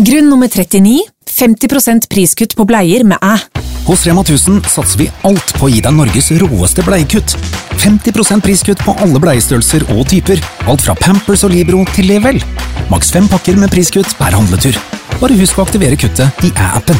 [0.00, 3.34] Grunn nummer 39 50% priskutt på bleier med æ.
[3.84, 7.34] Hos Rema 1000 satser vi alt på å gi deg Norges råeste bleiekutt.
[7.82, 10.40] 50% priskutt på alle bleiestørrelser og typer.
[10.72, 12.40] Alt fra Pampers og Libro til Level.
[12.88, 14.78] Maks fem pakker med priskutt per handletur.
[15.20, 16.96] Bare husk å aktivere kuttet i æ-appen.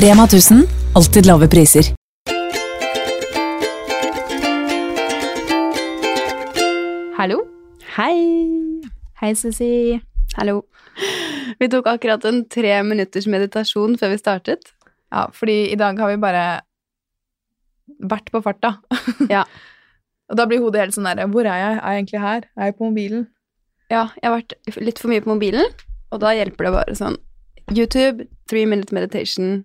[0.00, 0.64] Rema 1000
[0.96, 1.92] alltid lave priser.
[7.20, 7.42] Hallo.
[7.98, 8.16] Hei!
[9.20, 9.98] Hei, Susi.
[10.40, 10.62] Hallo.
[11.60, 14.72] Vi tok akkurat en tre minutters meditasjon før vi startet.
[15.14, 16.46] Ja, fordi i dag har vi bare
[17.98, 18.76] vært på farta.
[19.32, 19.44] Ja.
[20.28, 21.76] Og da blir hodet helt sånn der Hvor er jeg?
[21.78, 22.42] Er jeg egentlig her?
[22.52, 23.22] Er jeg på mobilen?
[23.88, 25.70] Ja, jeg har vært litt for mye på mobilen,
[26.12, 27.16] og da hjelper det bare sånn
[27.72, 29.62] YouTube, three minute meditation,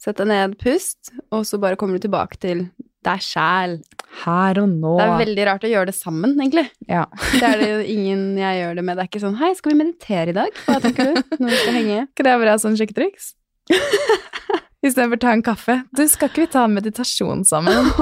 [0.00, 2.66] sett deg ned, pust, og så bare kommer du tilbake til
[3.04, 3.78] deg sjæl.
[4.22, 4.92] Her og nå.
[5.00, 6.66] Det er veldig rart å gjøre det sammen, egentlig.
[6.90, 7.06] Ja.
[7.40, 8.98] Det er det ingen jeg gjør det med.
[8.98, 10.60] Det er ikke sånn Hei, skal vi meditere i dag?
[10.66, 11.22] Hva tenker du?
[11.38, 12.04] Når vi skal henge?
[12.10, 13.32] Ikke det bra sånn sjekketriks?
[14.84, 15.78] Istedenfor ta en kaffe.
[15.96, 17.92] Du, skal ikke vi ta en meditasjon sammen?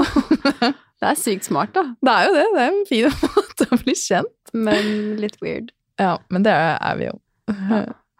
[1.01, 1.81] Det er sykt smart, da.
[2.05, 2.41] det er jo det.
[2.53, 4.51] Det er en fin måte å bli kjent.
[4.53, 5.71] Men litt weird.
[5.97, 7.15] Ja, men det er vi jo.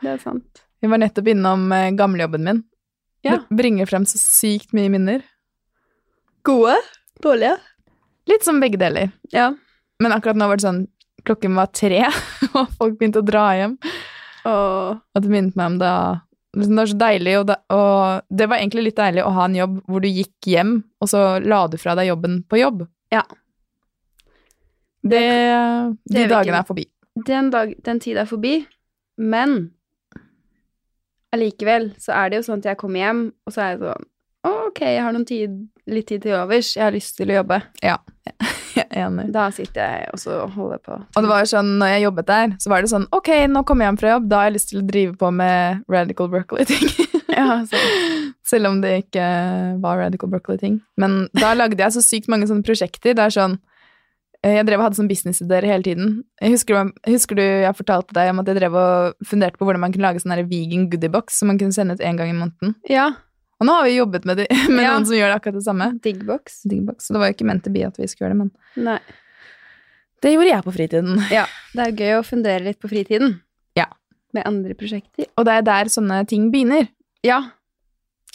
[0.02, 0.64] Det er sant.
[0.81, 2.64] Vi var nettopp innom eh, gamlejobben min.
[3.22, 3.36] Ja.
[3.38, 5.22] Det bringer frem så sykt mye minner.
[6.42, 6.73] Gode?
[7.22, 7.59] Dårlige?
[8.30, 9.11] Litt som begge deler.
[9.33, 9.52] Ja.
[10.02, 10.83] Men akkurat nå var det sånn
[11.22, 12.00] Klokken var tre,
[12.58, 13.75] og folk begynte å dra hjem.
[14.50, 15.91] Og det minnet meg om da
[16.58, 19.59] Det var så deilig, og, da, og det var egentlig litt deilig å ha en
[19.59, 22.81] jobb hvor du gikk hjem, og så la du fra deg jobben på jobb.
[23.13, 23.22] Ja.
[25.02, 26.88] Det, det de er dagene er forbi.
[27.30, 28.66] den, dag, den tid er forbi,
[29.22, 29.72] men
[31.31, 34.03] allikevel så er det jo sånn at jeg kommer hjem, og så er jeg sånn
[34.03, 34.11] «Å,
[34.72, 35.55] Ok, jeg har tid,
[35.91, 37.58] litt tid til overs, jeg har lyst til å jobbe.
[37.83, 37.97] Ja,
[38.78, 39.28] jeg er enig.
[39.36, 40.95] Da sitter jeg og så holder på.
[40.95, 43.66] Og det var jo sånn, når jeg jobbet der, så var det sånn Ok, nå
[43.67, 46.31] kommer jeg hjem fra jobb, da har jeg lyst til å drive på med radical
[46.31, 46.88] broccoli-ting.
[47.31, 47.80] Ja, så.
[48.44, 49.25] Selv om det ikke
[49.80, 50.81] var radical broccoli-ting.
[51.00, 53.16] Men da lagde jeg så sykt mange sånne prosjekter.
[53.16, 53.56] Det er sånn
[54.44, 56.13] eh, Jeg drev og hadde sånn businessidéer hele tiden.
[56.44, 59.85] Jeg husker, husker du jeg fortalte deg om at jeg drev og funderte på hvordan
[59.85, 62.75] man kunne lage sånn vegan goodiebox som man kunne sende ut én gang i måneden?
[62.91, 63.13] Ja,
[63.61, 64.91] Og nå har vi jobbet med, de, med Ja.
[64.95, 65.88] noen som gjør det akkurat det samme.
[66.01, 66.61] Digbox.
[66.66, 67.05] Digbox.
[67.07, 68.99] Så det var jo ikke ment til be at vi skulle gjøre det, men Nei.
[70.25, 71.22] det gjorde jeg på fritiden.
[71.38, 71.45] Ja,
[71.77, 73.35] det er gøy å fundere litt på fritiden.
[73.77, 73.85] Ja.
[74.33, 75.27] Med andre prosjekter.
[75.38, 76.88] Og det er der sånne ting begynner.
[77.27, 77.41] Ja,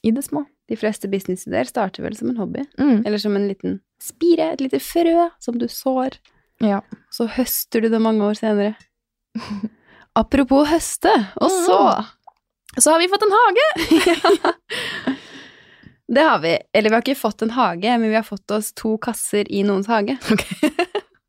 [0.07, 0.45] I det små.
[0.71, 2.63] de fleste businessidéer starter vel som en hobby.
[2.79, 3.03] Mm.
[3.07, 6.19] Eller som en liten spire, et lite frø som du sår.
[6.63, 6.81] Ja.
[7.11, 8.75] Så høster du det mange år senere.
[10.17, 11.79] Apropos høste, og så
[12.81, 13.67] Så har vi fått en hage!
[16.09, 16.59] Det har vi.
[16.73, 19.65] Eller vi har ikke fått en hage, men vi har fått oss to kasser i
[19.67, 20.19] noens hage.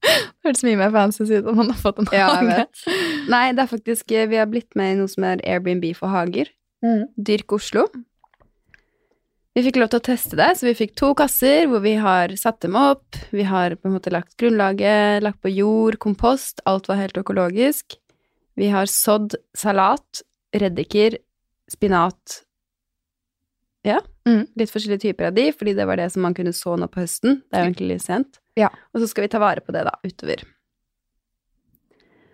[0.07, 0.45] Okay.
[0.45, 2.67] hørtes mye mer fancy ut om man har fått en Ja, hage.
[3.27, 6.13] Nei, det er faktisk eh, Vi har blitt med i noe som er Airbnb for
[6.13, 6.51] hager.
[6.85, 7.09] Mm.
[7.17, 7.87] Dyrk Oslo.
[9.57, 12.35] Vi fikk lov til å teste det, så vi fikk to kasser hvor vi har
[12.39, 13.17] satt dem opp.
[13.33, 16.61] Vi har på en måte lagt grunnlaget, lagt på jord, kompost.
[16.69, 17.97] Alt var helt økologisk.
[18.55, 20.21] Vi har sådd salat,
[20.55, 21.17] reddiker,
[21.73, 22.43] spinat
[23.87, 24.41] Ja, Mm.
[24.59, 26.99] litt forskjellige typer av de, fordi det var det som man kunne så nå på
[27.05, 27.37] høsten.
[27.47, 28.39] Det er jo egentlig litt sent.
[28.59, 28.67] Ja.
[28.93, 30.41] Og så skal vi ta vare på det, da, utover.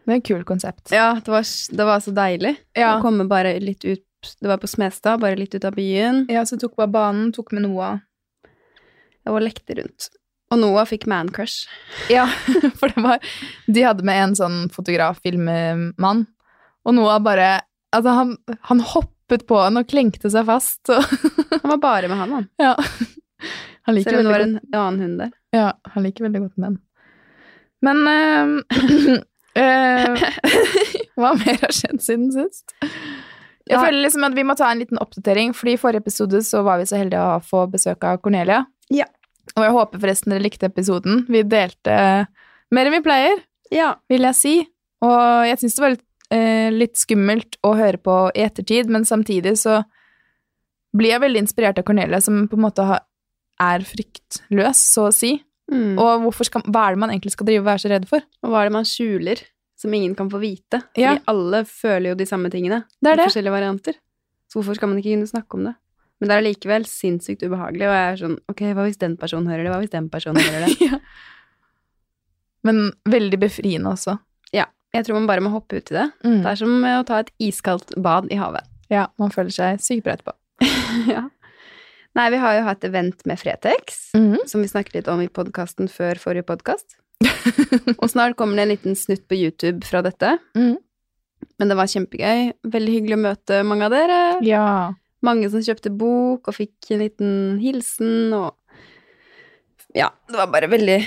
[0.03, 0.90] Det er et kult konsept.
[0.92, 1.46] Ja, det var,
[1.78, 2.96] det var så deilig Ja.
[2.97, 4.03] å komme bare litt ut
[4.40, 6.25] Det var på Smestad, bare litt ut av byen.
[6.31, 8.00] Ja, så tok bare banen, tok med Noah.
[9.28, 10.09] og lekte rundt.
[10.52, 11.68] Og Noah fikk man-crush.
[12.09, 12.25] Ja,
[12.80, 13.19] for det var
[13.68, 16.25] De hadde med en sånn fotograf-filmmann,
[16.86, 17.62] og Noah bare
[17.94, 18.80] Altså, han, han
[19.34, 20.90] hoppet på han og klengte seg fast,
[21.64, 22.48] Han var bare med han, han.
[22.62, 22.76] ja.
[23.84, 25.32] Han liker Selv om det var en annen hund der.
[25.52, 26.78] Ja, han liker veldig godt menn.
[27.84, 28.54] Men øh,
[29.60, 30.22] øh,
[31.20, 32.72] Hva mer har skjedd siden sist?
[33.68, 36.64] Jeg føler liksom at vi må ta en liten oppdatering, fordi i forrige episode så
[36.64, 38.62] var vi så heldige å få besøk av Cornelia.
[38.92, 39.06] Ja.
[39.58, 41.26] Og jeg håper forresten dere likte episoden.
[41.32, 41.98] Vi delte
[42.74, 43.94] mer enn vi pleier, Ja.
[44.12, 44.56] vil jeg si.
[45.04, 49.06] Og jeg syns det var litt, eh, litt skummelt å høre på i ettertid, men
[49.08, 49.81] samtidig så
[50.94, 53.04] blir jeg veldig inspirert av Cornelia, som på en måte har,
[53.62, 55.36] er fryktløs, så å si.
[55.72, 55.96] Mm.
[56.02, 58.25] Og skal, hva er det man egentlig skal drive og være så redd for?
[58.44, 59.42] Og hva er det man skjuler,
[59.80, 60.84] som ingen kan få vite?
[61.00, 61.16] Ja.
[61.16, 62.84] Fordi alle føler jo de samme tingene.
[63.00, 63.98] Det er I forskjellige varianter.
[64.52, 65.74] Så hvorfor skal man ikke kunne snakke om det?
[66.22, 69.50] Men det er allikevel sinnssykt ubehagelig, og jeg er sånn Ok, hva hvis den personen
[69.52, 69.72] hører det?
[69.74, 70.75] Hva hvis den personen hører det?
[70.92, 71.00] ja.
[72.63, 74.16] Men veldig befriende også.
[74.56, 74.69] Ja.
[74.94, 76.07] Jeg tror man bare må hoppe ut i det.
[76.24, 76.40] Mm.
[76.44, 78.68] Det er som å ta et iskaldt bad i havet.
[78.94, 80.36] Ja, man føler seg sykt bra etterpå.
[81.16, 81.24] ja.
[82.13, 84.38] Nei, vi har jo hatt event med Fretex, Mm.
[84.45, 87.00] som vi snakket litt om i podkasten før forrige podkast.
[88.01, 90.36] og snart kommer det en liten snutt på YouTube fra dette.
[90.54, 90.75] Mm.
[91.57, 92.51] Men det var kjempegøy.
[92.75, 94.19] Veldig hyggelig å møte mange av dere.
[94.45, 94.68] Ja.
[95.25, 98.54] Mange som kjøpte bok og fikk en liten hilsen og
[99.98, 101.00] Ja, det var bare veldig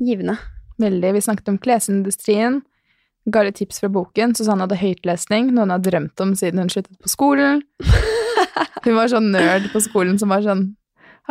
[0.00, 0.38] givende.
[0.80, 1.12] Veldig.
[1.16, 2.62] Vi snakket om klesindustrien.
[3.32, 4.34] Ga litt tips fra boken.
[4.36, 7.62] Susanne hadde høytlesning, noe hun har drømt om siden hun sluttet på skolen.
[8.84, 10.64] Hun var sånn nerd på skolen som var sånn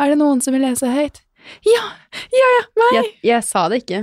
[0.00, 1.20] Er det noen som vil lese høyt?
[1.62, 1.84] Ja!
[2.34, 2.64] Ja, ja!
[2.80, 2.96] Meg!
[2.96, 4.00] Jeg, jeg sa det ikke,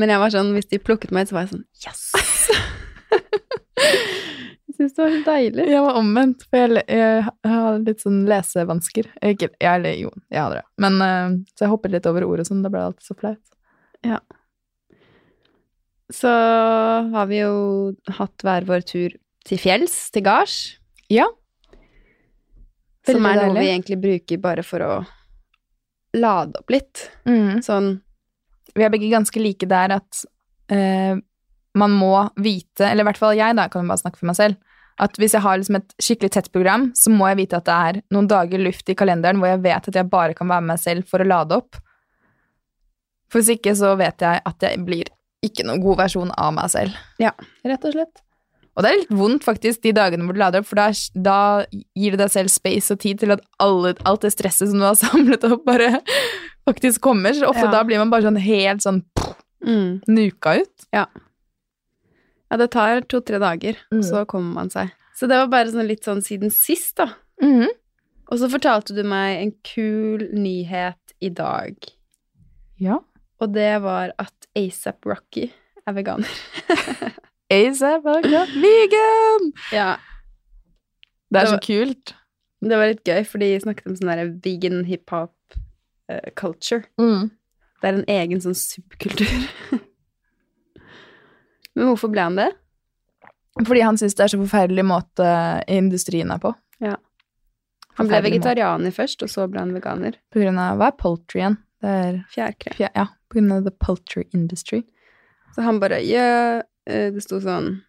[0.00, 2.02] men jeg var sånn, hvis de plukket meg ut, så var jeg sånn Yes!
[4.70, 5.66] jeg syns det var så deilig.
[5.74, 9.10] Jeg var omvendt, for jeg, jeg, jeg hadde litt sånn lesevansker.
[9.32, 10.66] Ikke, jeg, jo, jeg hadde det.
[10.80, 13.42] Men, eh, så jeg hoppet litt over ordet sånn, da ble det alltid så flaut.
[16.10, 16.30] Så
[17.14, 17.54] har vi jo
[18.18, 19.14] hatt hver vår tur
[19.46, 20.58] til fjells, til gards.
[21.10, 21.28] Ja.
[23.06, 23.62] Som er noe deilig.
[23.62, 24.92] vi egentlig bruker bare for å
[26.18, 27.06] lade opp litt.
[27.28, 27.60] Mm.
[27.64, 27.92] Sånn
[28.74, 30.20] Vi er begge ganske like der at
[30.70, 31.16] eh,
[31.74, 34.38] man må vite, eller i hvert fall jeg da, kan jo bare snakke for meg
[34.38, 34.58] selv,
[35.00, 37.76] at hvis jeg har liksom et skikkelig tett program, så må jeg vite at det
[37.90, 40.74] er noen dager luft i kalenderen hvor jeg vet at jeg bare kan være med
[40.74, 41.80] meg selv for å lade opp.
[43.30, 45.10] For hvis ikke så vet jeg at jeg blir
[45.44, 46.96] ikke noen god versjon av meg selv.
[47.22, 47.32] Ja.
[47.64, 48.22] Rett og slett.
[48.76, 51.38] Og det er litt vondt faktisk de dagene hvor du lader opp, for da, da
[51.98, 54.86] gir du deg selv space og tid til at alle, alt det stresset som du
[54.86, 55.98] har samlet opp, bare
[56.68, 57.34] faktisk kommer.
[57.36, 57.72] Så ofte Ja.
[57.74, 59.02] da blir man bare sånn helt sånn
[59.66, 60.06] mm.
[60.08, 60.86] nuka ut.
[60.94, 61.06] Ja,
[62.58, 64.02] det tar to-tre dager, Mm.
[64.06, 64.90] så kommer man seg.
[65.14, 67.10] Så det var bare sånn litt sånn siden sist, da.
[68.30, 71.74] Og så fortalte du meg en kul nyhet i dag.
[72.78, 73.00] Ja.
[73.40, 75.46] Og det var at ASAP Rocky
[75.86, 76.28] er veganer.
[77.56, 79.50] ASAP vegan!
[79.74, 79.96] Ja,
[81.30, 82.14] Det er Det så kult.
[82.60, 85.32] det var litt gøy, for de snakket om sånn der vegan hiphop
[86.10, 86.84] uh, culture.
[87.80, 89.30] Det er en egen sånn subkultur.
[91.74, 92.50] Men hvorfor ble han det?
[93.66, 95.26] Fordi han syns det er så forferdelig måte
[95.70, 96.52] industrien er på.
[96.82, 96.96] Ja.
[97.98, 98.26] Han ble måte.
[98.28, 100.18] vegetarianer først, og så ble han veganer.
[100.32, 101.58] På grunn av Hva er poultry igjen?
[101.80, 102.74] Det er Fjærkre.
[102.76, 104.82] Fjær, Ja, på grunn av the poultry industry.
[105.54, 107.80] Så han bare Ja, eh, det sto sånn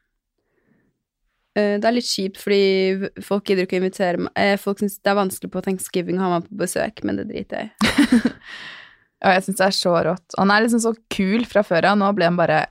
[1.55, 4.97] eh, Det er litt kjipt fordi folk gidder ikke å invitere meg eh, Folk syns
[4.97, 8.21] det er vanskelig på thanksgiving å ha meg på besøk, men det driter jeg i.
[9.21, 10.37] Og jeg syns det er så rått.
[10.39, 11.97] Han er liksom så kul fra før av.
[12.01, 12.63] Nå ble han bare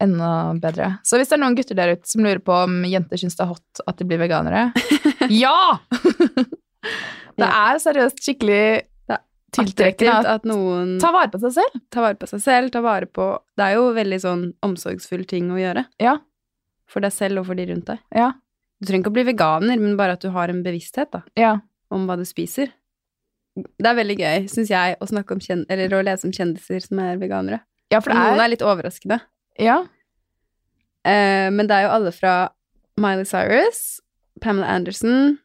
[0.00, 0.92] enda bedre.
[1.02, 3.44] Så hvis det er noen gutter der ute som lurer på om jenter syns det
[3.44, 4.70] er hot at de blir veganere
[5.42, 5.80] Ja!
[7.40, 8.62] det er seriøst skikkelig
[9.56, 11.80] tiltrekkende at at noen Ta vare på seg selv.
[11.90, 13.26] tar vare på seg selv, ta vare på
[13.56, 15.86] Det er jo veldig sånn omsorgsfull ting å gjøre.
[16.00, 16.18] Ja.
[16.90, 17.98] For deg selv og for de rundt deg.
[18.14, 18.32] Ja.
[18.80, 21.58] Du trenger ikke å bli veganer, men bare at du har en bevissthet da, Ja.
[21.90, 22.70] om hva du spiser.
[23.56, 25.06] Det er veldig gøy, syns jeg, å
[25.68, 27.60] eller å lese om kjendiser som er veganere.
[27.90, 29.20] ja, for For noen er er litt overraskende.
[29.58, 29.84] Ja.
[31.04, 32.48] Eh, men det er jo alle fra
[33.00, 34.00] Miley Cyrus,
[34.40, 35.38] Pamela Anderson,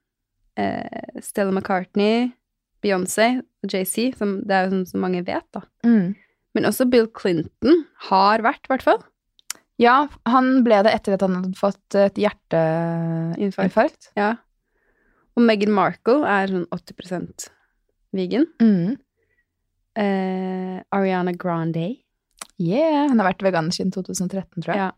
[0.58, 2.34] eh, Stella McCartney,
[2.84, 3.42] Beyoncé
[3.72, 5.64] JC, som det er jo sånn som mange vet, da.
[5.88, 6.16] Mm.
[6.56, 9.04] Men også Bill Clinton har vært, i hvert fall.
[9.82, 13.66] Ja, han ble det etter at han hadde fått et hjerteinfarkt.
[13.68, 14.12] Infarkt.
[14.16, 14.38] Ja.
[15.36, 17.50] Og Meghan Markle er sånn 80%
[18.16, 18.48] vegan.
[18.64, 18.96] Mm.
[20.00, 21.90] Eh, Ariana Grande.
[22.56, 24.80] Yeah, han har vært veganer siden 2013, tror jeg.
[24.80, 24.92] Ja.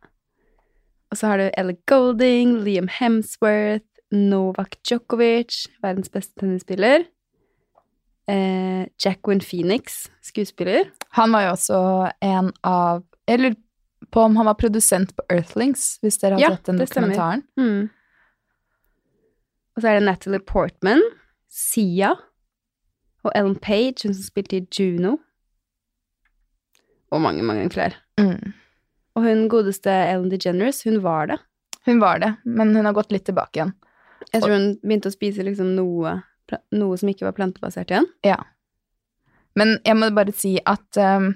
[1.10, 7.08] Og så har du Ella Golding, Liam Hemsworth, Novak Djokovic, verdens beste tennisspiller.
[8.28, 10.90] Eh, Jacqueline Phoenix, skuespiller.
[11.16, 11.78] Han var jo også
[12.22, 13.56] en av Jeg lurer
[14.12, 17.44] på om han var produsent på Earthlings, hvis dere har Ja, sett den dokumentaren.
[17.60, 17.90] Mm.
[19.76, 21.02] Og så er det Natalie Portman,
[21.48, 22.14] Sia
[23.24, 25.18] og Ellen Page, hun som spilte i Juno.
[27.12, 28.00] Og mange, mange flere.
[28.20, 28.54] Mm.
[29.16, 31.38] Og hun godeste Ellen DeGeneres, hun var det.
[31.86, 33.74] Hun var det, men hun har gått litt tilbake igjen.
[34.34, 36.18] Jeg tror hun begynte å spise liksom noe,
[36.72, 38.08] noe som ikke var plantebasert igjen.
[38.26, 38.38] Ja.
[39.58, 41.32] Men jeg må bare si at um,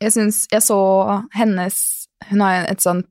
[0.00, 0.78] jeg syns jeg så
[1.36, 1.80] hennes
[2.30, 3.06] Hun har et sånt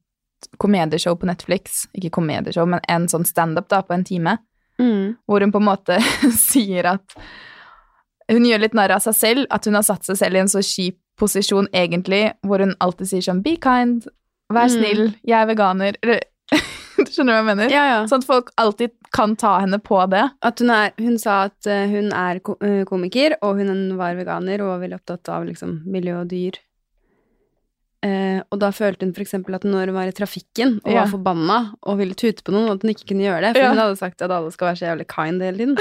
[0.62, 1.84] komedieshow på Netflix.
[1.98, 4.38] Ikke komedieshow, men en sånn standup på en time.
[5.28, 5.98] Hvor hun på en måte
[6.52, 7.16] sier at
[8.32, 10.48] Hun gjør litt narr av seg selv, at hun har satt seg selv i en
[10.52, 14.06] så kjip posisjon egentlig, hvor hun alltid sier sånn Be kind,
[14.54, 14.76] vær Mm.
[14.78, 15.98] snill, jeg er veganer.
[16.04, 16.22] Eller,
[17.08, 17.74] du skjønner hva jeg mener?
[17.74, 18.00] Ja, ja.
[18.10, 20.26] Sånn at folk alltid kan ta henne på det.
[20.46, 24.64] At hun er Hun sa at eh, hun er eh, komiker, og hun var veganer
[24.64, 26.60] og var veldig opptatt av liksom miljø og dyr.
[28.00, 31.02] Eh, og da følte hun eksempel at når hun var i trafikken og Ja.
[31.02, 33.82] var forbanna og ville tute på noen, at hun ikke kunne gjøre det, for hun
[33.82, 35.76] hadde sagt at alle skal være så jævlig kind hele tiden.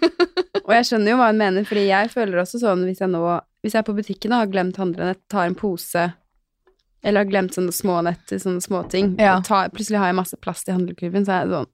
[0.66, 3.22] og jeg skjønner jo hva hun mener, fordi jeg føler også sånn hvis jeg nå
[3.62, 6.08] Hvis jeg er på butikken og har glemt handlenett, tar en pose
[7.02, 9.14] Eller har glemt sånne smånett til sånne småting.
[9.20, 9.40] Ja.
[9.74, 11.72] Plutselig har jeg masse plast i handlekurven, så er jeg sånn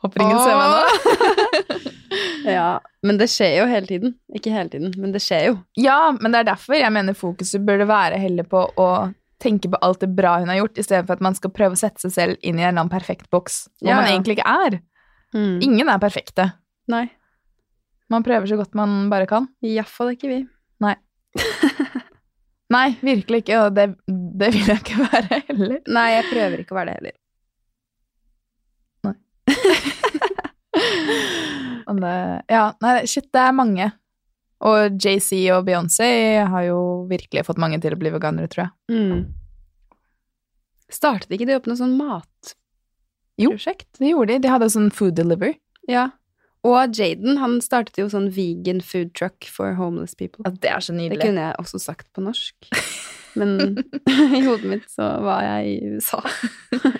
[0.00, 1.80] Håper ingen ser meg nå.
[2.50, 2.80] Ja.
[3.04, 4.14] Men det skjer jo hele tiden.
[4.34, 5.56] Ikke hele tiden, men det skjer jo.
[5.78, 8.86] Ja, men det er derfor jeg mener fokuset burde være heller på å
[9.40, 12.02] tenke på alt det bra hun har gjort, istedenfor at man skal prøve å sette
[12.02, 14.80] seg selv inn i en eller annen perfekt boks, hvor Ja, man egentlig ikke er.
[15.36, 16.48] Ingen er perfekte.
[16.90, 17.06] Nei.
[18.10, 19.46] Man prøver så godt man bare kan.
[19.64, 20.40] Iallfall ikke vi.
[20.82, 20.96] Nei,
[23.02, 25.78] virkelig ikke, og det, det vil jeg ikke være heller.
[25.90, 27.16] Nei, jeg prøver ikke å være det heller.
[31.90, 32.16] Men det,
[32.52, 33.86] ja, nei, shit, det er mange.
[34.60, 36.08] Og JC og Beyoncé
[36.52, 38.72] har jo virkelig fått mange til å bli veganere, tror jeg.
[38.92, 39.20] Mm.
[40.90, 43.88] Startet ikke de opp noe sånn matprosjekt?
[43.98, 44.38] Det gjorde de.
[44.44, 45.54] De hadde sånn food delivery.
[45.88, 46.04] Ja.
[46.66, 50.42] Og Jaden, han startet jo sånn vegan food truck for homeless people.
[50.44, 51.16] Ja, det er så nydelig.
[51.20, 52.68] Det kunne jeg også sagt på norsk.
[53.40, 53.78] Men
[54.36, 56.20] i hodet mitt så var jeg i USA.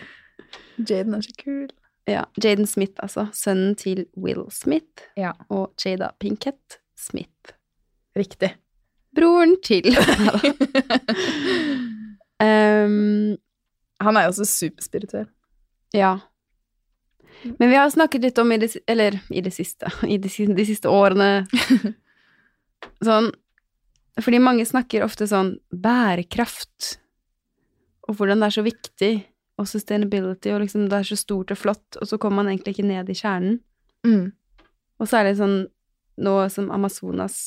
[0.88, 1.68] Jaden er så kul.
[2.08, 3.26] Ja, Jaden Smith, altså.
[3.36, 5.34] Sønnen til Will Smith Ja.
[5.52, 7.52] og Jada Pinkett Smith.
[8.16, 8.54] Riktig.
[9.14, 9.90] Broren til
[12.40, 13.36] um,
[14.00, 15.28] Han er jo også superspirituell.
[15.94, 16.16] Ja.
[17.58, 20.64] Men vi har snakket litt om i det, eller i det siste, i de, de
[20.68, 21.46] siste årene
[23.04, 23.30] Sånn
[24.20, 26.96] Fordi mange snakker ofte sånn bærekraft,
[28.08, 29.10] og hvordan det er så viktig,
[29.60, 32.74] og sustainability, og liksom det er så stort og flott, og så kommer man egentlig
[32.74, 33.60] ikke ned i kjernen.
[34.04, 34.32] Mm.
[35.00, 35.56] Og så er det sånn
[36.20, 37.38] nå som Amazonas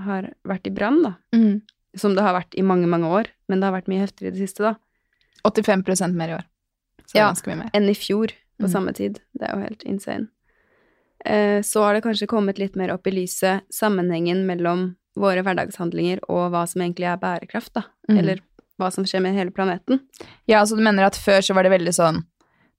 [0.00, 1.62] har vært i brann, da, Mm.
[1.96, 4.38] som det har vært i mange, mange år, men det har vært mye heftigere i
[4.38, 4.74] det siste, da,
[5.48, 6.44] 85% mer i år.
[7.06, 7.30] Så Ja.
[7.32, 7.70] ganske mye mer.
[7.72, 8.72] enn i fjor på Mm.
[8.72, 9.20] samme tid.
[9.34, 10.28] Det er jo helt insane.
[11.24, 16.20] Eh, så har det kanskje kommet litt mer opp i lyset sammenhengen mellom våre hverdagshandlinger
[16.30, 17.82] og hva som egentlig er bærekraft, da.
[18.08, 18.18] Mm.
[18.18, 18.40] Eller
[18.80, 20.00] hva som skjer med hele planeten.
[20.48, 22.22] Ja, altså du mener at før så var det veldig sånn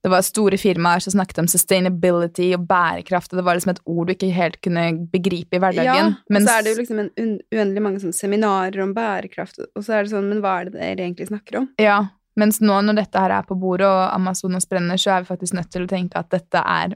[0.02, 3.82] Det var store firmaer som snakket om sustainability og bærekraft, og det var liksom et
[3.86, 6.16] ord du ikke helt kunne begripe i hverdagen.
[6.28, 9.92] og så er det jo liksom en uendelig mange sånne seminarer om bærekraft, og så
[9.94, 11.68] er det sånn, men hva er det dere egentlig snakker om?
[11.78, 15.34] Ja, mens nå når dette her er på bordet og Amazonas brenner, så er vi
[15.34, 16.94] faktisk nødt til å tenke at dette er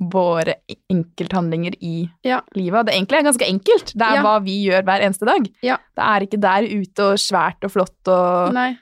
[0.00, 0.56] våre
[0.92, 2.40] enkelthandlinger i Ja.
[2.54, 2.80] livet.
[2.80, 3.92] Og det egentlig er ganske enkelt.
[3.96, 4.22] Det er Ja.
[4.22, 5.48] hva vi gjør hver eneste dag.
[5.62, 5.76] Ja.
[5.96, 8.76] Det er ikke der ute og svært og flott og Nei.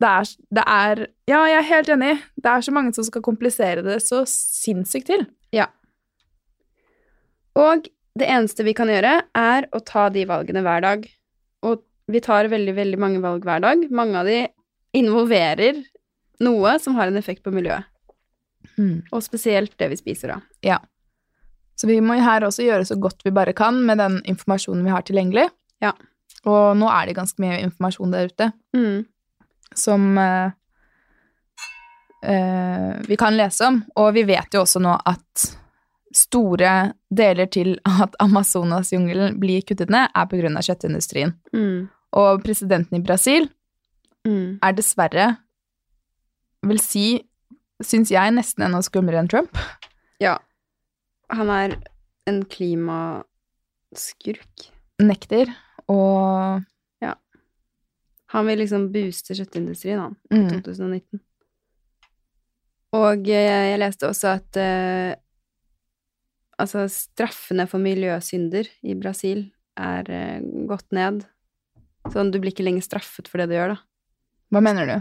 [0.00, 2.18] det er, det er Ja, jeg er helt enig.
[2.36, 5.26] Det er så mange som skal komplisere det så sinnssykt til.
[7.56, 7.86] Og
[8.18, 11.06] det eneste vi kan gjøre, er å ta de valgene hver dag.
[11.66, 11.82] Og
[12.12, 13.86] vi tar veldig, veldig mange valg hver dag.
[13.90, 14.42] Mange av de
[14.96, 15.82] involverer
[16.44, 17.86] noe som har en effekt på miljøet.
[19.12, 20.40] Og spesielt det vi spiser, da.
[20.64, 20.78] Ja.
[21.76, 24.92] Så vi må her også gjøre så godt vi bare kan med den informasjonen vi
[24.92, 25.48] har tilgjengelig.
[25.84, 25.92] Ja.
[26.48, 29.04] Og nå er det ganske mye informasjon der ute Mm.
[29.74, 30.50] som eh,
[32.22, 33.82] eh, vi kan lese om.
[33.96, 35.46] Og vi vet jo også nå at
[36.16, 41.34] store deler til at Amazonas-jungelen blir kuttet ned, er av kjøttindustrien.
[41.52, 41.88] Mm.
[42.16, 43.48] Og presidenten i Brasil
[44.26, 44.58] Mm.
[44.58, 45.26] er dessverre,
[46.66, 47.06] vil si,
[47.84, 49.54] syns jeg, nesten enda skumlere enn Trump.
[50.22, 50.38] Ja.
[51.30, 51.76] Han er
[52.26, 53.26] en klimaskurk.
[54.96, 55.46] Nekter
[55.92, 56.64] og
[58.34, 61.20] Han vil liksom booste kjøttindustrien, han, i mm, 2019.
[62.96, 65.12] Og eh, jeg leste også at eh,
[66.60, 69.44] altså straffene for miljøsynder i Brasil
[69.78, 71.22] er eh, gått ned.
[72.12, 73.80] Sånn, du blir ikke lenger straffet for det du gjør, da.
[74.54, 74.96] Hva mener du?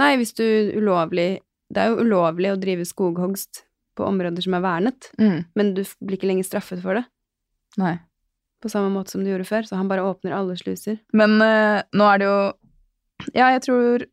[0.00, 0.44] Nei, hvis du
[0.78, 1.40] ulovlig
[1.72, 3.64] Det er jo ulovlig å drive skoghogst
[3.96, 7.04] på områder som er vernet, Mm, men du blir ikke lenger straffet for det,
[7.78, 7.98] nei.
[8.62, 10.98] på samme måte som du gjorde før, så han bare åpner alle sluser.
[11.12, 12.38] Men uh, nå er det jo
[13.34, 14.06] Ja, jeg tror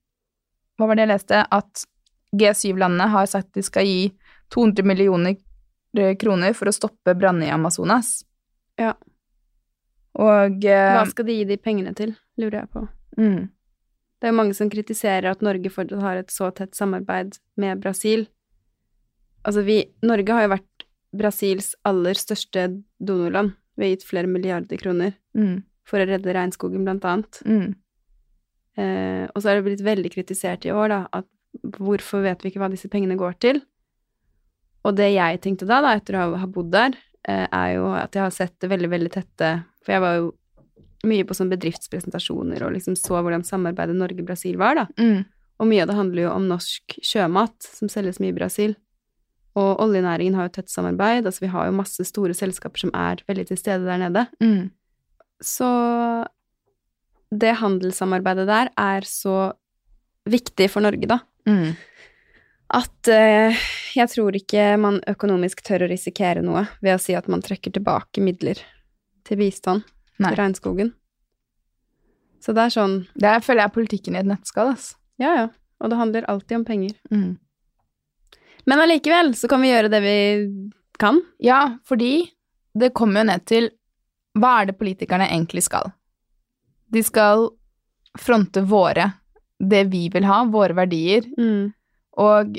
[0.78, 1.42] Hva var det jeg leste?
[1.52, 1.86] At
[2.38, 4.12] G7-landene har sagt de skal gi
[4.54, 5.38] 200 millioner
[6.20, 8.20] kroner for å stoppe brannene i Amazonas.
[8.78, 8.92] Ja.
[10.18, 12.84] Og uh, Hva skal de gi de pengene til, lurer jeg på.
[13.18, 13.40] mm,
[14.18, 17.84] Det er jo mange som kritiserer at Norge fortsatt har et så tett samarbeid med
[17.84, 18.26] Brasil.
[19.46, 23.54] Altså, vi Norge har jo vært Brasils aller største donorland.
[23.78, 27.42] Vi har gitt flere milliarder kroner mm, for å redde regnskogen, blant annet.
[27.46, 27.76] mm,
[28.78, 31.28] Eh, og så er det blitt veldig kritisert i år, da, at
[31.82, 33.62] hvorfor vet vi ikke hva disse pengene går til?
[34.86, 36.98] Og det jeg tenkte da, da etter å ha, bodd der,
[37.28, 39.50] eh, er jo at jeg har sett det veldig, veldig tette
[39.82, 40.28] For jeg var jo
[41.06, 44.86] mye på sånn bedriftspresentasjoner og liksom så hvordan samarbeidet Norge-Brasil var, da.
[44.98, 45.26] mm,
[45.60, 48.76] Og mye av det handler jo om norsk sjømat, som selges mye i Brasil.
[49.58, 53.24] Og oljenæringen har jo tett samarbeid, altså vi har jo masse store selskaper som er
[53.28, 54.28] veldig til stede der nede.
[54.42, 54.70] mm,
[55.42, 55.70] Så
[57.34, 59.54] det handelssamarbeidet der er så
[60.30, 61.20] viktig for Norge, da.
[61.48, 61.76] Mm.
[62.78, 63.56] At eh,
[63.96, 67.72] jeg tror ikke man økonomisk tør å risikere noe ved å si at man trekker
[67.72, 68.60] tilbake midler
[69.28, 69.88] til bistand
[70.24, 70.34] Nei.
[70.38, 70.94] regnskogen.
[72.42, 74.96] Så det er sånn Det er, føler jeg er politikken i et nøtteskall, ass.
[75.22, 75.48] Ja, ja.
[75.82, 76.96] Og det handler alltid om penger.
[77.14, 77.38] Mm.
[78.68, 80.18] Men allikevel så kan vi gjøre det vi
[81.00, 81.22] kan.
[81.44, 82.30] Ja, fordi
[82.78, 83.70] det kommer jo ned til
[84.38, 85.92] hva er det politikerne egentlig skal?
[86.94, 87.50] De skal
[88.18, 89.12] fronte våre,
[89.58, 91.26] det vi vil ha, våre verdier,
[92.18, 92.58] og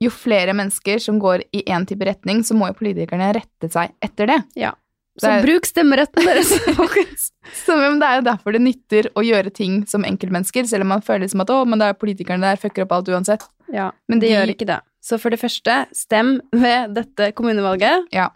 [0.00, 3.92] jo flere mennesker som går i én type retning, så må jo politikerne rette seg
[4.02, 4.38] etter det.
[4.58, 4.72] Ja.
[5.18, 7.30] Det Så er- bruk stemmeretten deres, folkens.
[7.66, 7.74] Det
[8.06, 11.40] er jo derfor det nytter å gjøre ting som enkeltmennesker, selv om man føler som
[11.42, 13.44] at å, men det er politikerne der, fucker opp alt uansett.
[13.72, 14.80] Ja, Men det de- gjør ikke det.
[15.02, 18.06] Så for det første, stem ved dette kommunevalget.
[18.12, 18.28] Ja.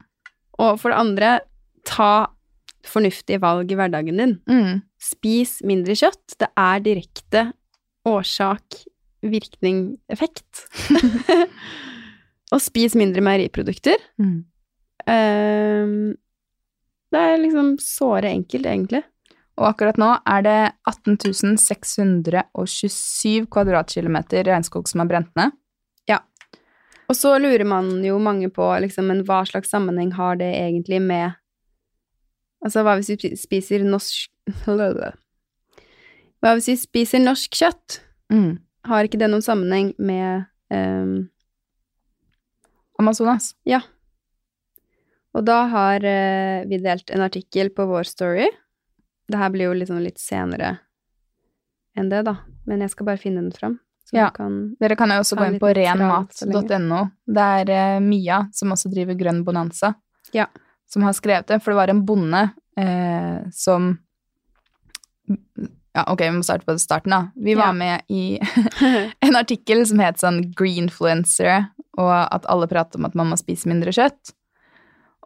[0.59, 1.33] Og for det andre,
[1.85, 2.27] ta
[2.85, 4.35] fornuftige valg i hverdagen din.
[4.49, 4.83] Mm.
[5.01, 6.37] Spis mindre kjøtt.
[6.41, 7.47] Det er direkte
[8.09, 8.83] årsak,
[9.25, 10.67] virkning, effekt.
[12.53, 14.01] og spis mindre meieriprodukter.
[14.21, 14.45] Mm.
[15.11, 16.15] Ehm,
[17.15, 19.03] det er liksom såre enkelt, egentlig.
[19.55, 20.59] Og akkurat nå er det
[20.91, 25.55] 18 627 kvadratkilometer regnskog som er brent ned.
[26.11, 26.19] Ja.
[27.07, 31.03] Og så lurer man jo mange på liksom, men hva slags sammenheng har det egentlig
[31.03, 31.41] med
[32.65, 34.31] Altså, hva hvis vi spiser norsk
[36.41, 37.99] Hva hvis vi spiser norsk kjøtt?
[38.33, 38.57] Mm.
[38.89, 41.29] Har ikke det noen sammenheng med um...
[43.01, 43.53] Amazonas.
[45.35, 48.47] Og da har eh, vi delt en artikkel på vår story.
[49.29, 50.77] Det her blir jo sånn litt senere
[51.99, 52.37] enn det, da.
[52.67, 53.79] Men jeg skal bare finne den fram.
[54.05, 54.29] Så Ja.
[54.31, 57.01] kan Dere kan jo også gå inn på renmat.no.
[57.27, 59.95] Det er eh, Mia som også driver Grønn Bonanza,
[60.33, 60.47] Ja.
[60.87, 61.63] som har skrevet det.
[61.63, 63.99] For det var en bonde eh, som
[65.95, 67.29] Ja, ok, vi må starte på starten, da.
[67.37, 67.73] Vi var Ja.
[67.73, 68.39] med i
[69.23, 73.67] en artikkel som het sånn Greenfluencer, og at alle prater om at man må spise
[73.71, 74.33] mindre kjøtt.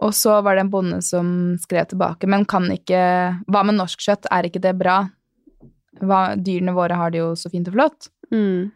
[0.06, 3.00] Og så var det en bonde som skrev tilbake, men kan ikke
[3.50, 5.00] Hva med norsk kjøtt, er ikke det bra?
[5.98, 8.12] Hva, dyrene våre har det jo så fint og flott.
[8.34, 8.74] mm.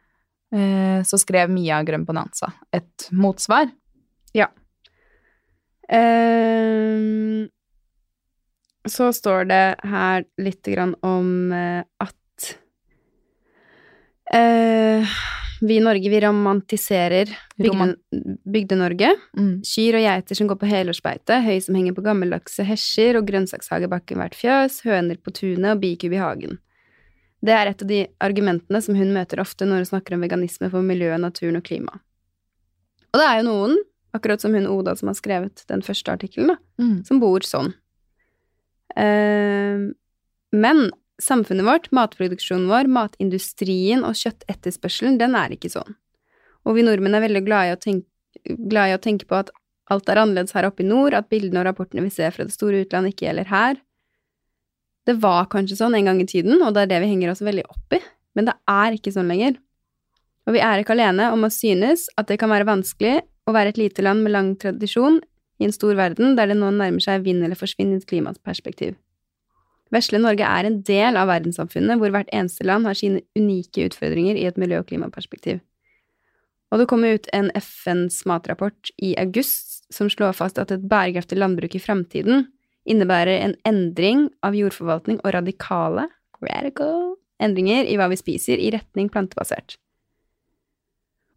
[0.53, 3.70] Eh, så skrev Mia Grønn Bonanza et motsvar.
[5.92, 7.49] Ehm,
[8.88, 12.49] så står det her litt grann om eh, at
[14.33, 15.18] eh,
[15.62, 17.96] vi i Norge, vi romantiserer bygde-
[18.53, 19.12] Bygde-Norge.
[19.38, 19.62] Mm.
[19.64, 23.88] Kyr og geiter som går på helårsbeite, høy som henger på gammeldagse hesjer og grønnsakshage
[23.92, 26.59] bak hvert fjøs, høner på tunet og bikub i hagen.
[27.42, 30.68] Det er et av de argumentene som hun møter ofte når hun snakker om veganisme
[30.70, 31.94] for miljøet, naturen og klima.
[33.12, 33.79] Og det er jo noen,
[34.14, 37.05] akkurat som hun Oda som har skrevet den første artikkelen, Mm.
[37.07, 37.72] som bor sånn.
[38.96, 39.92] Uh,
[40.53, 45.96] men samfunnet vårt, matproduksjonen vår, matindustrien og kjøttetterspørselen, den er ikke sånn.
[46.66, 48.09] Og vi nordmenn er veldig glad i tenke,
[48.46, 49.51] glad i å tenke på at
[49.92, 52.55] alt er annerledes her oppe i nord, at bildene og rapportene vi ser fra det
[52.55, 53.81] store utlandet, ikke gjelder her.
[55.07, 57.42] Det var kanskje sånn en gang i tiden, og det er det vi henger oss
[57.42, 58.01] veldig opp i,
[58.38, 59.59] men det er ikke sånn lenger.
[60.46, 63.75] Og vi er ikke alene om å synes at det kan være vanskelig å være
[63.75, 65.20] et lite land med lang tradisjon
[65.61, 68.96] i en stor verden der det nå nærmer seg vinn eller forsvinn i et klimaperspektiv.
[69.92, 74.38] Vesle Norge er en del av verdenssamfunnet hvor hvert eneste land har sine unike utfordringer
[74.40, 75.61] i et miljø- og klimaperspektiv.
[76.72, 81.37] Og det kom ut en FNs matrapport i august som slår fast at et bærekraftig
[81.37, 82.46] landbruk i fremtiden
[82.88, 86.09] innebærer en endring av jordforvaltning og radikale
[86.42, 89.76] radical endringer i hva vi spiser i retning plantebasert.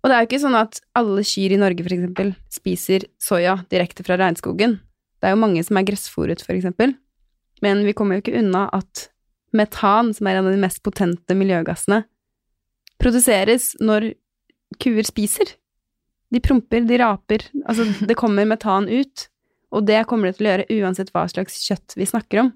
[0.06, 3.58] Og det er jo ikke sånn at alle kyr i Norge for eksempel spiser soya
[3.74, 4.78] direkte fra regnskogen.
[5.20, 6.94] Det er jo mange som er gressfòret, for eksempel.
[7.64, 9.08] Men vi kommer jo ikke unna at
[9.56, 12.02] metan, som er en av de mest potente miljøgassene,
[13.00, 14.12] produseres når
[14.82, 15.56] kuer spiser.
[16.34, 17.48] De promper, de raper.
[17.64, 19.30] Altså, det kommer metan ut.
[19.76, 22.52] Og det kommer det til å gjøre uansett hva slags kjøtt vi snakker om.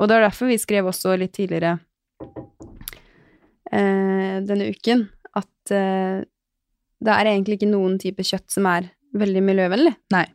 [0.00, 1.76] Og det er derfor vi skrev også litt tidligere
[3.72, 5.04] eh, denne uken
[5.36, 6.22] at eh,
[7.00, 9.92] det er egentlig ikke noen type kjøtt som er veldig miljøvennlig.
[10.14, 10.26] Nei.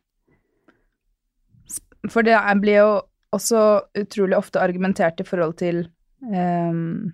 [2.12, 2.90] For det blir jo
[3.36, 3.62] også
[4.00, 5.86] utrolig ofte argumentert i forhold til
[6.26, 7.14] um,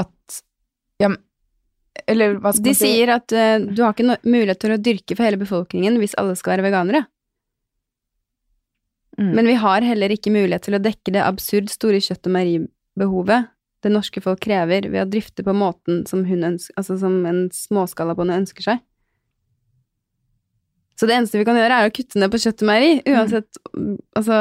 [0.00, 0.40] at
[1.02, 1.10] Ja,
[2.10, 2.90] Eller hva skal De man si?
[2.90, 6.16] sier at uh, du har ikke no mulighet til å dyrke for hele befolkningen hvis
[6.20, 7.04] alle skal være veganere.
[9.18, 9.30] Mm.
[9.38, 13.52] Men vi har heller ikke mulighet til å dekke det absurd store kjøtt- og meieribehovet
[13.84, 17.46] det norske folk krever ved å drifte på måten som, hun ønsker, altså som en
[17.52, 18.82] småskalabonde ønsker seg.
[20.94, 22.90] Så det eneste vi kan gjøre, er å kutte ned på kjøtt og meieri.
[23.10, 24.36] Uansett mm, Altså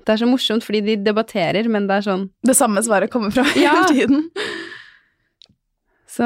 [0.00, 3.30] Det er så morsomt fordi de debatterer, men det er sånn Det samme svaret kommer
[3.34, 3.74] fra Ja.
[3.76, 4.22] hele tiden.
[6.10, 6.24] Så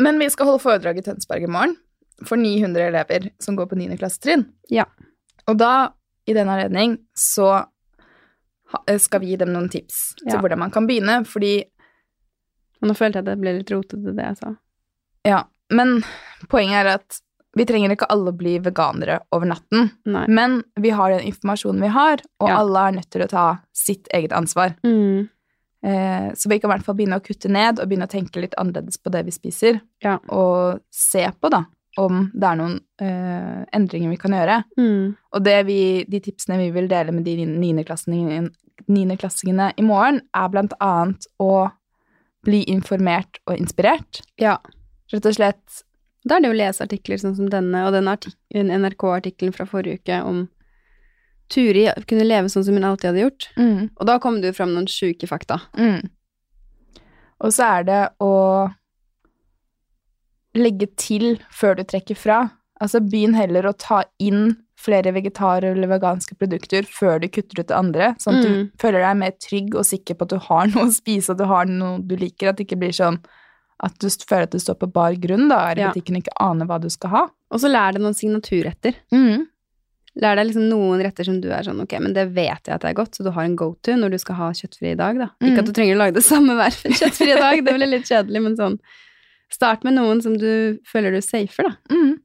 [0.00, 1.76] Men vi skal holde foredrag i Tønsberg i morgen
[2.24, 3.96] for 900 elever som går på 9.
[3.98, 4.44] klassetrinn.
[4.70, 4.84] Ja.
[5.50, 5.90] Og da,
[6.30, 7.48] i den anledning, så
[8.86, 11.56] eh, skal vi gi dem noen tips til hvordan man kan begynne, fordi
[12.86, 14.52] nå følte jeg at det ble litt rotete, det jeg sa.
[15.26, 15.40] Ja,
[15.72, 16.02] men
[16.48, 17.20] poenget er at
[17.56, 19.92] vi trenger ikke alle bli veganere over natten.
[20.10, 20.24] Nei.
[20.26, 22.56] Men vi har den informasjonen vi har, og Ja.
[22.58, 24.74] alle er nødt til å ta sitt eget ansvar.
[24.84, 25.28] Mm.
[25.84, 28.40] Eh, så vi kan i hvert fall begynne å kutte ned og begynne å tenke
[28.40, 29.80] litt annerledes på det vi spiser.
[30.02, 30.18] Ja.
[30.30, 31.66] Og se på, da,
[31.98, 34.64] om det er noen eh, endringer vi kan gjøre.
[34.76, 35.16] Mm.
[35.34, 37.36] Og det vi, de tipsene vi vil dele med de
[38.88, 41.70] niendeklassingene i morgen, er blant annet å
[42.44, 44.20] bli informert og inspirert.
[44.40, 44.58] Ja.
[45.14, 45.82] Rett og slett
[46.26, 48.08] Da er det å lese artikler sånn som denne, og den
[48.80, 50.48] NRK-artikkelen fra forrige uke om
[51.52, 53.48] Turi kunne leve sånn som hun alltid hadde gjort.
[53.58, 55.60] mm, Og da kom det jo fram noen sjuke fakta.
[55.76, 56.08] mm.
[57.44, 58.72] Og så er det å
[60.56, 62.38] legge til før du trekker fra.
[62.82, 67.68] Altså begynn heller å ta inn flere vegetar- eller veganske produkter før du kutter ut
[67.68, 68.70] det andre, sånn at Mm.
[68.70, 71.38] du føler deg mer trygg og sikker på at du har noe å spise, og
[71.38, 73.18] du har noe du liker, at det ikke blir sånn
[73.82, 75.90] at du føler at du står på bar grunn, da, i Ja.
[75.92, 77.22] butikken og ikke aner hva du skal ha.
[77.50, 78.94] Og så lær deg noen signaturretter.
[79.12, 79.46] Mm.
[80.22, 82.80] Lær deg liksom noen retter som du er sånn, ok, men det vet jeg at
[82.82, 85.18] det er godt, så du har en go-to når du skal ha kjøttfri i dag,
[85.18, 85.28] da.
[85.42, 85.48] Mm.
[85.50, 88.06] Ikke at du trenger å lage det samme hver kjøttfri i dag, det blir litt
[88.06, 88.78] kjedelig, men sånn,
[89.50, 91.74] start med noen som du føler du safer, da.
[91.90, 92.20] Mm.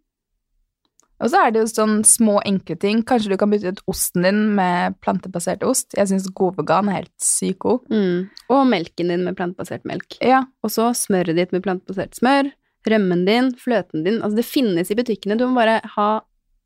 [1.20, 3.02] Og så er det jo sånn små, enkle ting.
[3.08, 5.92] Kanskje du kan bytte ut osten din med plantebasert ost.
[5.98, 7.84] Jeg syns god vegan er helt sykt god.
[7.92, 8.30] Mm.
[8.56, 10.16] Og melken din med plantebasert melk.
[10.24, 10.46] Ja.
[10.64, 12.54] Og så smøret ditt med plantebasert smør,
[12.88, 14.22] rømmen din, fløten din.
[14.24, 15.36] Altså, det finnes i butikkene.
[15.40, 16.10] Du må bare ha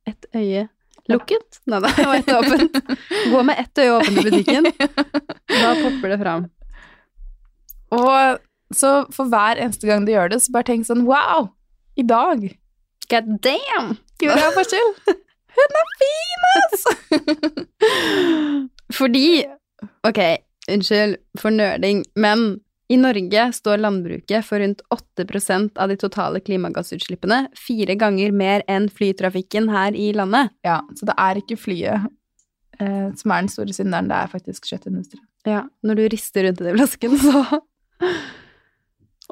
[0.09, 0.67] et øye
[1.09, 1.61] lukket.
[1.69, 2.81] Nei da, og ett åpent.
[3.33, 4.69] Gå med ett øye åpent i butikken.
[5.49, 6.49] Da popper det fram.
[7.93, 11.51] Og så for hver eneste gang du gjør det, så bare tenk sånn Wow!
[11.97, 12.45] I dag
[13.11, 13.95] God damn!
[14.21, 14.91] gjorde jeg forskjell!
[15.53, 16.85] Hun er fin, ass!
[18.99, 19.25] Fordi
[20.07, 20.19] Ok,
[20.71, 22.61] unnskyld for nerding, men
[22.91, 28.87] i Norge står landbruket for rundt 8% av de totale klimagassutslippene, fire ganger mer enn
[28.91, 30.53] flytrafikken her i landet.
[30.67, 32.07] Ja, så det er ikke flyet
[32.79, 35.25] eh, som er den store synderen, det er faktisk kjøttindustrien.
[35.47, 37.43] Ja, når du rister rundt i den flasken, så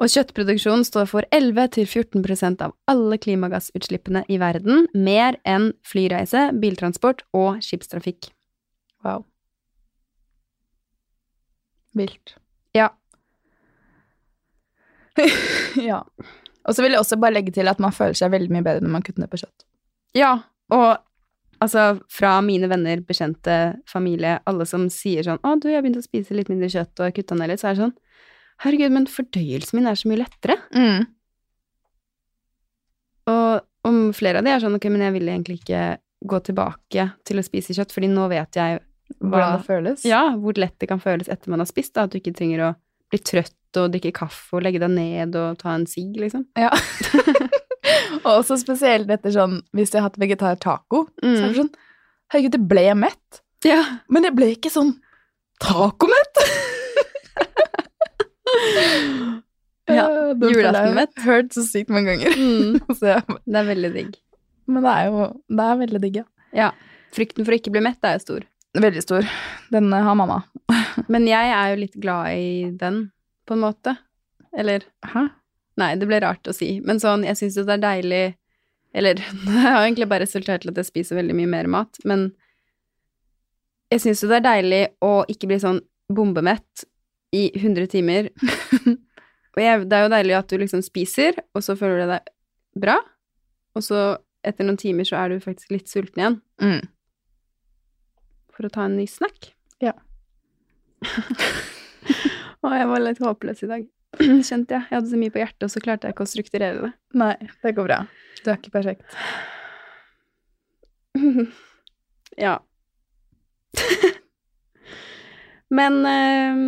[0.02, 7.60] Og kjøttproduksjon står for 11-14% av alle klimagassutslippene i verden, mer enn flyreise, biltransport og
[7.62, 8.32] skipstrafikk.
[9.06, 9.22] Wow.
[11.94, 12.34] Vilt.
[12.74, 12.90] Ja.
[15.90, 16.02] ja.
[16.66, 18.82] Og så vil jeg også bare legge til at man føler seg veldig mye bedre
[18.82, 19.66] når man kutter ned på kjøtt.
[20.18, 20.34] Ja,
[20.74, 20.88] og
[21.62, 26.02] altså fra mine venner, bekjente, familie, alle som sier sånn 'Å, du, jeg har begynt
[26.02, 27.98] å spise litt mindre kjøtt og kutta ned litt', så er det sånn
[28.62, 30.58] 'Herregud, men fordøyelsen min er så mye lettere'.
[30.70, 31.06] Mm.
[33.32, 37.10] Og om flere av de er sånn 'Ok, men jeg vil egentlig ikke gå tilbake
[37.26, 38.80] til å spise kjøtt', fordi nå vet jeg
[39.20, 40.04] Hvordan det føles.
[40.08, 42.04] Ja, hvor lett det kan føles etter man har spist, da.
[42.04, 42.74] At du ikke trenger å
[43.12, 46.46] bli trøtt og drikke kaffe og legge deg ned og ta en sigg, liksom.
[46.56, 46.70] Ja.
[48.24, 51.74] og også spesielt etter sånn Hvis jeg har hatt vegetar-taco, så er det sånn
[52.32, 53.42] Herregud, det ble jeg mett.
[53.68, 53.82] Ja.
[54.08, 54.94] Men jeg ble ikke sånn
[55.60, 56.40] tacomett.
[59.90, 61.16] Ja, julaften jeg julaftenmett.
[61.18, 62.36] har Hørt så sykt mange ganger.
[62.38, 62.78] Mm.
[62.98, 64.14] så jeg, Det er veldig digg.
[64.70, 66.26] men det er jo det er veldig digg, ja.
[66.52, 66.70] Ja.
[67.12, 68.46] Frykten for å ikke bli mett er jo stor.
[68.78, 69.26] Veldig stor.
[69.72, 70.38] Den eh, har mamma.
[71.12, 73.02] Men jeg er jo litt glad i den,
[73.48, 73.96] på en måte.
[74.56, 75.26] Eller Hæ?
[75.80, 78.24] Nei, det ble rart å si, men sånn, jeg syns jo det er deilig
[78.92, 82.26] Eller det har egentlig bare resultert til at jeg spiser veldig mye mer mat, men
[83.92, 85.80] jeg syns jo det er deilig å ikke bli sånn
[86.12, 86.84] bombemett
[87.32, 88.28] i 100 timer.
[89.54, 92.32] og jeg, det er jo deilig at du liksom spiser, og så føler du deg
[92.84, 92.98] bra,
[93.76, 94.02] og så
[94.44, 96.82] etter noen timer så er du faktisk litt sulten igjen Mm.
[98.52, 99.52] for å ta en ny snack.
[99.82, 99.92] Ja.
[102.62, 103.86] Å, jeg var litt håpløs i dag.
[104.20, 104.84] Kjente jeg.
[104.90, 106.90] Jeg hadde så mye på hjertet, og så klarte jeg ikke å strukturere det.
[107.18, 107.32] Nei,
[107.64, 107.96] det går bra.
[108.44, 109.16] Du er ikke perfekt.
[112.46, 112.58] ja.
[115.72, 116.62] Men eh,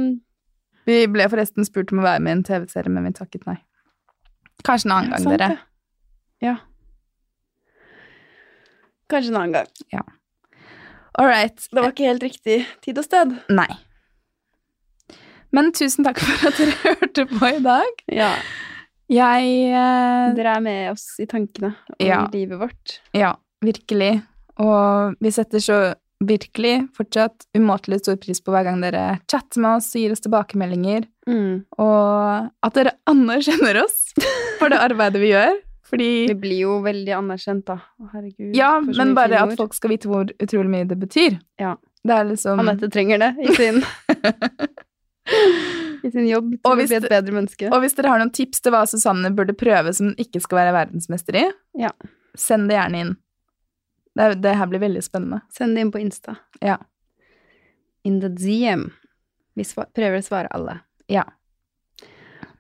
[0.87, 3.57] Vi ble forresten spurt om å være med i en TV-serie, men vi takket nei.
[4.65, 5.49] Kanskje en annen gang, sant dere.
[5.49, 6.47] det.
[6.47, 6.57] Ja.
[9.11, 9.71] Kanskje en annen gang.
[9.93, 10.03] Ja.
[11.19, 11.57] All right.
[11.71, 13.35] Det var ikke helt riktig tid og sted.
[13.53, 13.69] Nei.
[15.55, 18.01] Men tusen takk for at dere hørte på i dag.
[18.11, 18.33] Ja.
[19.13, 22.23] Jeg eh, Dere er med oss i tankene om Ja.
[22.33, 22.97] livet vårt.
[23.15, 24.17] Ja, virkelig.
[24.65, 25.79] Og vi setter så
[26.23, 31.09] virkelig fortsatt umåtelig stor pris på hver gang dere chatter med oss, gir oss tilbakemeldinger,
[31.27, 31.65] Mm.
[31.81, 34.13] og at dere anerkjenner oss
[34.61, 35.55] for det arbeidet vi gjør.
[35.85, 37.79] Fordi Vi blir jo veldig anerkjent, da.
[38.01, 38.55] Å, herregud.
[38.57, 41.39] Ja, men bare at folk skal vite hvor utrolig mye det betyr.
[41.61, 41.75] Ja.
[42.05, 43.79] Det er liksom Anette trenger det i sin,
[46.05, 47.71] i sin jobb til Og å bli et bedre menneske.
[47.73, 50.61] Og hvis dere har noen tips til hva Susanne burde prøve som hun ikke skal
[50.61, 51.45] være verdensmester i,
[51.81, 51.91] Ja.
[52.37, 53.15] send det gjerne inn.
[54.15, 55.41] Det, det her blir veldig spennende.
[55.55, 56.37] Send det inn på Insta.
[56.61, 56.79] Ja.
[58.05, 58.89] In the DM.
[59.55, 60.79] Vi svar, prøver å svare alle.
[61.11, 61.25] Ja.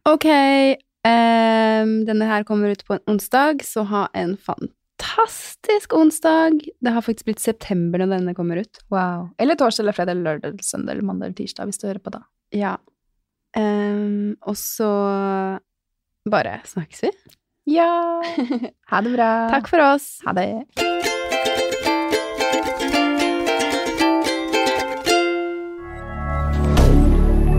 [0.04, 0.26] Ok,
[1.04, 6.64] Um, denne her kommer ut på en onsdag, så ha en fantastisk onsdag.
[6.80, 8.80] Det har faktisk blitt september når denne kommer ut.
[8.88, 9.28] Wow.
[9.38, 12.00] Eller torsdag eller fredag eller lørdag eller søndag eller mandag eller tirsdag, hvis du hører
[12.00, 12.22] på da.
[12.56, 12.76] Ja.
[13.56, 14.90] Um, og så
[16.24, 17.12] bare snakkes vi.
[17.76, 17.90] Ja.
[18.92, 19.32] Ha det bra.
[19.52, 20.16] Takk for oss.
[20.24, 21.13] Ha det.